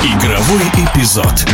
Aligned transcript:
Игровой 0.00 0.62
эпизод. 0.76 1.44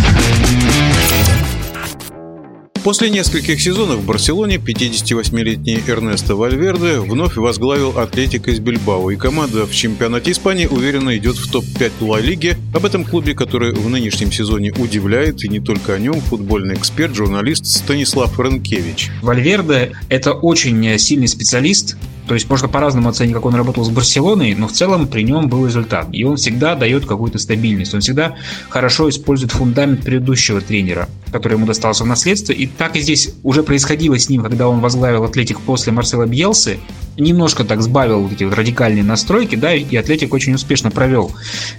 После 2.83 3.09
нескольких 3.09 3.59
сезонов 3.59 4.01
в 4.01 4.07
Барселоне 4.07 4.57
58-летний 4.57 5.81
Эрнесто 5.87 6.37
Вальверде 6.37 6.99
вновь 6.99 7.37
возглавил 7.37 7.99
Атлетик 7.99 8.49
из 8.49 8.59
Бильбао, 8.59 9.11
и 9.11 9.17
команда 9.17 9.65
в 9.65 9.73
чемпионате 9.73 10.33
Испании 10.33 10.67
уверенно 10.67 11.17
идет 11.17 11.37
в 11.37 11.51
топ-5 11.51 11.93
Ла 12.01 12.21
Лиги. 12.21 12.59
Об 12.75 12.85
этом 12.85 13.07
клубе, 13.07 13.35
который 13.35 13.73
в 13.73 13.89
нынешнем 13.89 14.31
сезоне 14.31 14.73
удивляет, 14.73 15.43
и 15.43 15.49
не 15.49 15.61
только 15.61 15.95
о 15.95 15.99
нем, 15.99 16.21
футбольный 16.21 16.75
эксперт, 16.75 17.15
журналист 17.15 17.65
Станислав 17.65 18.39
Рынкевич. 18.39 19.11
Вальверде– 19.23 19.93
это 20.11 20.35
очень 20.35 20.99
сильный 20.99 21.29
специалист, 21.29 21.97
то 22.27 22.35
есть 22.35 22.49
можно 22.49 22.69
по-разному 22.69 23.09
оценить, 23.09 23.35
как 23.35 23.45
он 23.45 23.55
работал 23.55 23.85
с 23.85 23.91
Барселоной, 23.91 24.55
но 24.55 24.69
в 24.69 24.73
целом 24.73 25.07
при 25.07 25.23
нем 25.23 25.49
был 25.49 25.67
результат. 25.67 26.09
И 26.13 26.25
он 26.25 26.37
всегда 26.37 26.75
дает 26.75 27.07
какую-то 27.07 27.39
стабильность. 27.39 27.95
Он 27.95 28.01
всегда 28.01 28.37
хорошо 28.69 29.09
использует 29.09 29.53
фундамент 29.53 30.03
предыдущего 30.03 30.61
тренера, 30.61 31.09
который 31.35 31.55
ему 31.55 31.67
достался 31.67 32.05
в 32.05 32.07
наследство. 32.07 32.53
И 32.53 32.69
так 32.69 32.95
и 32.95 33.01
здесь 33.01 33.35
уже 33.43 33.65
происходило 33.65 34.17
с 34.17 34.29
ним, 34.29 34.45
когда 34.45 34.69
он 34.69 34.79
возглавил 34.79 35.25
Атлетик 35.25 35.59
после 35.59 35.93
Марсела 35.93 36.27
Бьелсы. 36.27 36.79
Немножко 37.17 37.65
так 37.65 37.83
сбавил 37.83 38.21
вот 38.21 38.33
эти 38.33 38.45
вот 38.45 38.55
радикальные 38.55 39.03
настройки, 39.03 39.57
да, 39.57 39.75
и 39.75 39.97
Атлетик 39.97 40.33
очень 40.33 40.55
успешно 40.55 40.93
провел 40.93 41.33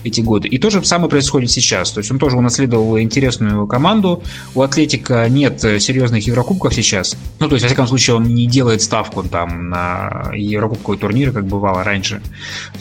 эти 0.04 0.20
годы. 0.20 0.50
И 0.50 0.58
то 0.58 0.70
же 0.70 0.84
самое 0.84 1.10
происходит 1.10 1.52
сейчас. 1.52 1.92
То 1.92 2.00
есть 2.00 2.12
он 2.12 2.20
тоже 2.20 2.36
унаследовал 2.36 3.00
интересную 3.00 3.66
команду. 3.66 4.22
У 4.56 4.62
Атлетика 4.62 5.26
нет 5.30 5.62
серьезных 5.62 6.28
Еврокубков 6.28 6.74
сейчас. 6.74 7.16
Ну, 7.40 7.48
то 7.48 7.56
есть, 7.56 7.64
во 7.64 7.70
всяком 7.70 7.88
случае, 7.88 8.18
он 8.18 8.24
не 8.26 8.48
делает 8.48 8.82
ставку 8.82 9.24
там 9.24 9.70
на 9.70 10.32
Еврокубковые 10.36 11.00
турниры, 11.00 11.32
как 11.32 11.46
бывало 11.46 11.82
раньше. 11.82 12.22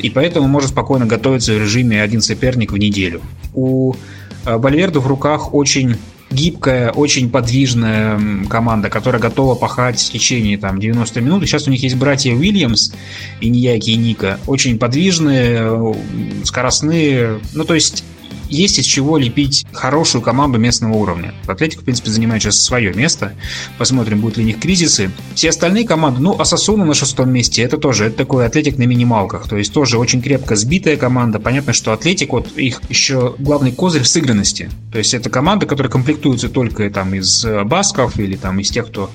И 0.01 0.11
поэтому 0.11 0.49
может 0.49 0.71
спокойно 0.71 1.07
готовиться 1.07 1.53
в 1.53 1.59
режиме 1.59 2.03
один 2.03 2.21
соперник 2.21 2.73
в 2.73 2.77
неделю. 2.77 3.21
У 3.53 3.95
Бальверду 4.45 5.01
в 5.01 5.07
руках 5.07 5.55
очень 5.55 5.97
гибкая, 6.35 6.91
очень 6.91 7.31
подвижная 7.31 8.21
команда, 8.49 8.91
которая 8.91 9.21
готова 9.21 9.55
пахать 9.55 10.01
в 10.01 10.13
течение 10.13 10.59
там, 10.59 10.81
90 10.81 11.21
минут. 11.21 11.43
И 11.43 11.47
сейчас 11.47 11.67
у 11.67 11.71
них 11.71 11.83
есть 11.83 11.97
братья 11.97 12.35
Уильямс, 12.35 12.93
и 13.41 13.49
Нияки, 13.49 13.91
и 13.91 13.97
Ника. 13.97 14.39
Очень 14.47 14.79
подвижные, 14.79 15.95
скоростные. 16.45 17.41
Ну, 17.55 17.65
то 17.65 17.75
есть 17.75 18.05
есть 18.49 18.79
из 18.79 18.85
чего 18.85 19.19
лепить 19.19 19.67
хорошую 19.73 20.23
команду 20.23 20.59
местного 20.59 20.95
уровня. 20.95 21.35
Атлетик, 21.47 21.81
в 21.81 21.85
принципе, 21.85 22.11
занимает 22.11 22.43
сейчас 22.43 22.61
свое 22.61 22.93
место. 22.93 23.35
Посмотрим, 23.79 24.21
будут 24.21 24.39
ли 24.39 24.45
у 24.45 24.47
них 24.47 24.61
кризисы. 24.61 25.11
Все 25.35 25.51
остальные 25.51 25.87
команды, 25.87 26.21
ну, 26.21 26.39
Асасуна 26.39 26.85
на 26.85 26.95
шестом 26.95 27.31
месте, 27.31 27.63
это 27.63 27.79
тоже, 27.79 28.07
это 28.07 28.17
такой 28.17 28.47
Атлетик 28.47 28.79
на 28.79 28.85
минималках. 28.85 29.49
То 29.49 29.57
есть 29.57 29.73
тоже 29.73 29.99
очень 29.99 30.23
крепко 30.23 30.57
сбитая 30.57 30.97
команда. 30.97 31.39
Понятно, 31.39 31.73
что 31.73 31.93
Атлетик, 31.93 32.33
вот 32.33 32.57
их 32.57 32.81
еще 32.89 33.35
главный 33.39 33.73
козырь 33.73 34.03
в 34.03 34.09
сыгранности. 34.09 34.71
То 34.93 34.99
есть 34.99 35.15
это 35.15 35.31
команда, 35.31 35.67
которая 35.67 35.91
комплектуется 35.91 36.49
только 36.49 36.89
там 36.91 37.15
из 37.15 37.45
басков 37.65 38.19
или 38.19 38.37
там 38.37 38.61
из 38.61 38.71
тех, 38.71 38.87
кто 38.87 39.11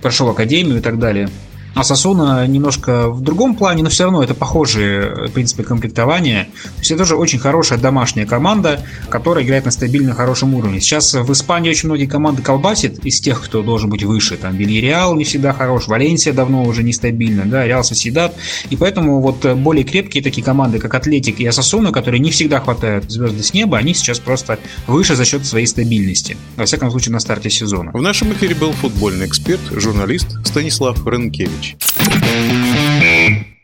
прошел 0.00 0.28
академию 0.28 0.78
и 0.78 0.80
так 0.80 0.98
далее. 0.98 1.28
А 1.76 1.84
Сосуна 1.84 2.46
немножко 2.46 3.10
в 3.10 3.20
другом 3.20 3.54
плане, 3.54 3.82
но 3.82 3.90
все 3.90 4.04
равно 4.04 4.22
это 4.22 4.34
похожие, 4.34 5.26
в 5.26 5.32
принципе, 5.32 5.62
комплектования. 5.62 6.44
То 6.44 6.78
есть 6.78 6.90
это 6.90 7.00
тоже 7.00 7.16
очень 7.16 7.38
хорошая 7.38 7.78
домашняя 7.78 8.24
команда, 8.24 8.80
которая 9.10 9.44
играет 9.44 9.66
на 9.66 9.70
стабильно 9.70 10.14
хорошем 10.14 10.54
уровне. 10.54 10.80
Сейчас 10.80 11.12
в 11.12 11.30
Испании 11.30 11.68
очень 11.68 11.90
многие 11.90 12.06
команды 12.06 12.40
колбасит 12.40 13.04
из 13.04 13.20
тех, 13.20 13.44
кто 13.44 13.60
должен 13.62 13.90
быть 13.90 14.04
выше. 14.04 14.38
Там 14.38 14.56
Вильяреал 14.56 15.14
не 15.16 15.24
всегда 15.24 15.52
хорош, 15.52 15.86
Валенсия 15.86 16.32
давно 16.32 16.64
уже 16.64 16.82
нестабильна, 16.82 17.44
да, 17.44 17.66
Реал 17.66 17.84
Соседат. 17.84 18.34
И 18.70 18.76
поэтому 18.76 19.20
вот 19.20 19.44
более 19.56 19.84
крепкие 19.84 20.22
такие 20.22 20.42
команды, 20.42 20.78
как 20.78 20.94
Атлетик 20.94 21.40
и 21.40 21.46
Асасуна, 21.46 21.92
которые 21.92 22.20
не 22.20 22.30
всегда 22.30 22.58
хватают 22.58 23.10
звезды 23.10 23.42
с 23.42 23.52
неба, 23.52 23.76
они 23.76 23.92
сейчас 23.92 24.18
просто 24.18 24.58
выше 24.86 25.14
за 25.14 25.26
счет 25.26 25.44
своей 25.44 25.66
стабильности. 25.66 26.38
Во 26.56 26.64
всяком 26.64 26.90
случае, 26.90 27.12
на 27.12 27.20
старте 27.20 27.50
сезона. 27.50 27.90
В 27.92 28.00
нашем 28.00 28.32
эфире 28.32 28.54
был 28.54 28.72
футбольный 28.72 29.26
эксперт, 29.26 29.60
журналист 29.72 30.38
Станислав 30.42 31.04
Thank 31.74 33.46
you. 33.46 33.55